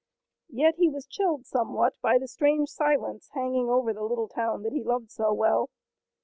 [0.49, 4.73] Yet he was chilled somewhat by the strange silence hanging over the little town that
[4.73, 5.69] he loved so well.